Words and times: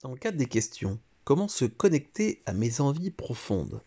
Dans 0.00 0.12
le 0.12 0.16
cadre 0.16 0.38
des 0.38 0.46
questions, 0.46 1.00
comment 1.24 1.48
se 1.48 1.64
connecter 1.64 2.40
à 2.46 2.52
mes 2.52 2.80
envies 2.80 3.10
profondes? 3.10 3.82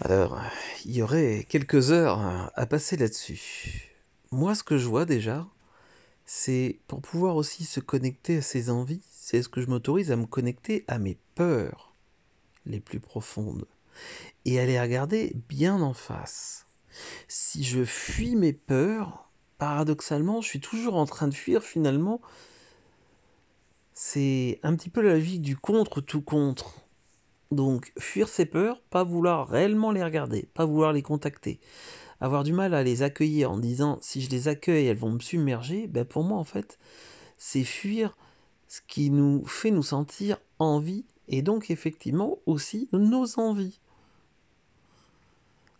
Alors, 0.00 0.40
il 0.86 0.96
y 0.96 1.02
aurait 1.02 1.44
quelques 1.46 1.90
heures 1.90 2.50
à 2.54 2.64
passer 2.64 2.96
là-dessus. 2.96 3.94
Moi, 4.30 4.54
ce 4.54 4.62
que 4.62 4.78
je 4.78 4.86
vois 4.86 5.04
déjà, 5.04 5.46
c'est 6.24 6.80
pour 6.86 7.02
pouvoir 7.02 7.36
aussi 7.36 7.64
se 7.64 7.80
connecter 7.80 8.38
à 8.38 8.42
ses 8.42 8.70
envies, 8.70 9.02
c'est 9.10 9.42
ce 9.42 9.50
que 9.50 9.60
je 9.60 9.66
m'autorise 9.66 10.12
à 10.12 10.16
me 10.16 10.24
connecter 10.24 10.86
à 10.88 10.98
mes 10.98 11.18
peurs 11.34 11.94
les 12.64 12.80
plus 12.80 13.00
profondes 13.00 13.66
et 14.46 14.58
à 14.58 14.64
les 14.64 14.80
regarder 14.80 15.34
bien 15.50 15.82
en 15.82 15.92
face. 15.92 16.64
Si 17.28 17.64
je 17.64 17.84
fuis 17.84 18.34
mes 18.34 18.54
peurs, 18.54 19.30
paradoxalement, 19.58 20.40
je 20.40 20.48
suis 20.48 20.60
toujours 20.60 20.94
en 20.94 21.04
train 21.04 21.28
de 21.28 21.34
fuir 21.34 21.62
finalement 21.62 22.22
c'est 24.10 24.58
un 24.62 24.74
petit 24.74 24.88
peu 24.88 25.02
la 25.02 25.14
logique 25.14 25.42
du 25.42 25.54
contre 25.54 26.00
tout 26.00 26.22
contre. 26.22 26.80
Donc, 27.50 27.92
fuir 27.98 28.28
ses 28.28 28.46
peurs, 28.46 28.80
pas 28.80 29.04
vouloir 29.04 29.48
réellement 29.48 29.92
les 29.92 30.02
regarder, 30.02 30.48
pas 30.54 30.64
vouloir 30.64 30.94
les 30.94 31.02
contacter, 31.02 31.60
avoir 32.18 32.42
du 32.42 32.54
mal 32.54 32.72
à 32.72 32.82
les 32.82 33.02
accueillir 33.02 33.50
en 33.50 33.58
disant 33.58 33.98
si 34.00 34.22
je 34.22 34.30
les 34.30 34.48
accueille, 34.48 34.86
elles 34.86 34.96
vont 34.96 35.10
me 35.10 35.20
submerger, 35.20 35.86
ben 35.88 36.06
pour 36.06 36.24
moi 36.24 36.38
en 36.38 36.44
fait, 36.44 36.78
c'est 37.36 37.64
fuir 37.64 38.16
ce 38.66 38.80
qui 38.86 39.10
nous 39.10 39.44
fait 39.44 39.70
nous 39.70 39.82
sentir 39.82 40.38
envie 40.58 41.04
et 41.28 41.42
donc 41.42 41.70
effectivement 41.70 42.38
aussi 42.46 42.88
nos 42.92 43.38
envies. 43.38 43.78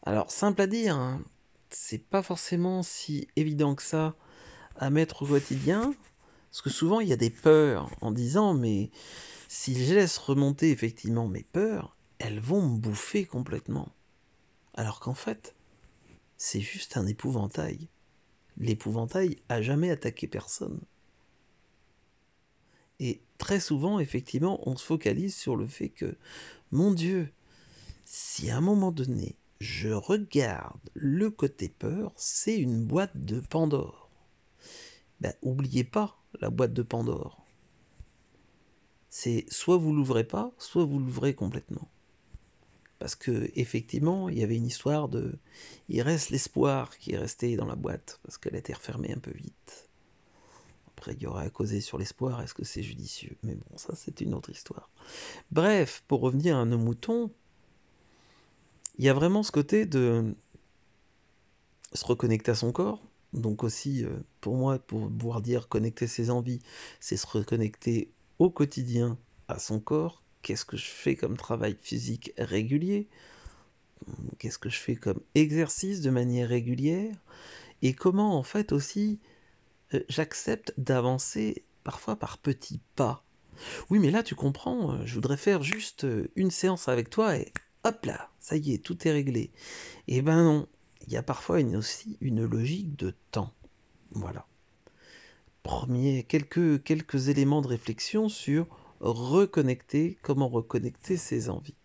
Alors, 0.02 0.30
simple 0.30 0.60
à 0.60 0.66
dire, 0.66 0.97
hein, 0.97 1.22
c'est 1.70 2.02
pas 2.02 2.22
forcément 2.22 2.83
si 2.83 3.27
évident 3.36 3.74
que 3.74 3.83
ça 3.83 4.14
à 4.77 4.91
mettre 4.91 5.22
au 5.22 5.27
quotidien, 5.27 5.95
parce 6.51 6.62
que 6.62 6.70
souvent, 6.70 7.01
il 7.01 7.09
y 7.09 7.12
a 7.12 7.16
des 7.16 7.30
peurs 7.30 7.91
en 8.01 8.11
disant, 8.11 8.55
mais 8.55 8.91
si 9.48 9.75
je 9.84 9.95
laisse 9.95 10.19
remonter 10.19 10.70
effectivement 10.70 11.28
mes 11.28 11.45
peurs, 11.45 11.97
elles 12.19 12.41
vont 12.41 12.62
me 12.62 12.78
bouffer 12.78 13.25
complètement. 13.25 13.92
Alors 14.75 15.00
qu'en 15.00 15.14
fait, 15.14 15.55
c'est 16.37 16.61
juste 16.61 16.97
un 16.97 17.06
épouvantail. 17.06 17.89
L'épouvantail 18.56 19.39
a 19.48 19.62
jamais 19.62 19.91
attaqué 19.91 20.27
personne. 20.27 20.81
Et 23.00 23.20
très 23.39 23.61
souvent, 23.61 24.00
effectivement, 24.00 24.61
on 24.69 24.77
se 24.77 24.84
focalise 24.84 25.37
sur 25.37 25.55
le 25.55 25.67
fait 25.67 25.89
que, 25.89 26.17
mon 26.72 26.92
Dieu, 26.92 27.33
si 28.05 28.50
à 28.50 28.56
un 28.56 28.61
moment 28.61 28.91
donné, 28.91 29.37
je 29.61 29.91
regarde 29.91 30.81
le 30.94 31.31
côté 31.31 31.69
peur, 31.69 32.12
c'est 32.17 32.56
une 32.56 32.84
boîte 32.84 33.17
de 33.17 33.41
Pandore. 33.41 34.11
Ben, 35.20 35.34
oubliez 35.42 35.84
pas 35.84 36.17
la 36.41 36.51
boîte 36.51 36.73
de 36.73 36.83
Pandore. 36.83 37.45
C'est 39.11 39.47
soit 39.48 39.77
vous 39.77 39.95
l'ouvrez 39.95 40.25
pas, 40.25 40.53
soit 40.59 40.84
vous 40.84 40.98
l'ouvrez 40.98 41.34
complètement. 41.34 41.89
Parce 42.98 43.15
que 43.15 43.51
effectivement, 43.55 44.29
il 44.29 44.39
y 44.39 44.43
avait 44.43 44.56
une 44.56 44.67
histoire 44.67 45.09
de, 45.09 45.39
il 45.89 46.03
reste 46.03 46.31
l'espoir 46.31 46.99
qui 46.99 47.12
est 47.12 47.19
resté 47.19 47.56
dans 47.56 47.67
la 47.67 47.77
boîte 47.77 48.21
parce 48.23 48.39
qu'elle 48.39 48.56
a 48.56 48.59
été 48.59 48.73
refermée 48.73 49.12
un 49.12 49.19
peu 49.19 49.31
vite. 49.31 49.89
Après, 50.89 51.15
il 51.15 51.23
y 51.23 51.27
aura 51.27 51.43
à 51.43 51.51
causer 51.51 51.81
sur 51.81 51.97
l'espoir. 51.97 52.43
Est-ce 52.43 52.55
que 52.55 52.65
c'est 52.65 52.83
judicieux? 52.83 53.37
Mais 53.45 53.55
bon, 53.55 53.77
ça 53.77 53.95
c'est 53.95 54.21
une 54.21 54.34
autre 54.34 54.51
histoire. 54.51 54.91
Bref, 55.53 56.03
pour 56.09 56.21
revenir 56.21 56.56
à 56.56 56.65
nos 56.65 56.79
moutons, 56.79 57.31
il 58.99 59.05
y 59.05 59.09
a 59.09 59.15
vraiment 59.15 59.45
ce 59.45 59.53
côté 59.53 59.87
de 59.87 60.34
se 61.93 62.05
reconnecter 62.05 62.51
à 62.51 62.56
son 62.56 62.73
corps, 62.73 63.01
donc 63.33 63.62
aussi, 63.62 64.05
euh, 64.05 64.11
pour 64.41 64.57
moi, 64.57 64.79
pour 64.79 65.11
pouvoir 65.11 65.41
dire 65.41 65.69
connecter 65.69 66.07
ses 66.07 66.31
envies, 66.31 66.61
c'est 67.01 67.17
se 67.17 67.27
reconnecter 67.27 68.11
au 68.39 68.51
quotidien 68.51 69.19
à 69.48 69.59
son 69.59 69.81
corps. 69.81 70.23
Qu'est-ce 70.43 70.65
que 70.65 70.77
je 70.77 70.87
fais 70.87 71.17
comme 71.17 71.37
travail 71.37 71.77
physique 71.81 72.33
régulier? 72.39 73.09
Qu'est-ce 74.39 74.59
que 74.59 74.71
je 74.71 74.79
fais 74.79 74.97
comme 74.97 75.21
exercice 75.34 76.00
de 76.00 76.11
manière 76.11 76.49
régulière? 76.49 77.15
Et 77.83 77.93
comment 77.93 78.38
en 78.38 78.43
fait 78.43 78.72
aussi 78.72 79.19
euh, 79.94 80.00
j'accepte 80.09 80.72
d'avancer 80.78 81.65
parfois 81.84 82.17
par 82.17 82.38
petits 82.38 82.81
pas? 82.97 83.25
Oui, 83.91 83.99
mais 83.99 84.11
là 84.11 84.22
tu 84.22 84.34
comprends, 84.34 84.94
euh, 84.94 85.03
je 85.05 85.15
voudrais 85.15 85.37
faire 85.37 85.62
juste 85.62 86.06
une 86.37 86.50
séance 86.50 86.88
avec 86.88 87.11
toi 87.11 87.37
et 87.37 87.53
hop 87.84 88.06
là, 88.06 88.31
ça 88.41 88.56
y 88.56 88.72
est, 88.72 88.78
tout 88.78 89.06
est 89.06 89.12
réglé. 89.12 89.50
Eh 90.06 90.22
ben 90.22 90.43
non, 90.43 90.69
il 91.06 91.12
y 91.12 91.16
a 91.16 91.22
parfois 91.22 91.59
aussi 91.60 92.16
une 92.20 92.44
logique 92.44 92.97
de 92.97 93.14
temps. 93.31 93.53
Voilà. 94.10 94.47
Premier, 95.62 96.25
quelques, 96.25 97.28
éléments 97.28 97.62
de 97.62 97.69
réflexion 97.69 98.28
sur 98.28 98.66
reconnecter, 99.00 100.19
comment 100.22 100.48
reconnecter 100.48 101.16
ses 101.16 101.50
envies. 101.50 101.76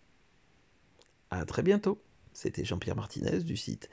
À 1.32 1.46
très 1.46 1.64
bientôt. 1.64 2.02
C'était 2.34 2.66
Jean-Pierre 2.66 2.96
Martinez 2.96 3.42
du 3.42 3.58
site 3.58 3.90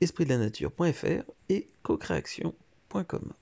espritdelanature.fr 0.00 1.30
et 1.48 1.68
cocréation.com. 1.82 3.32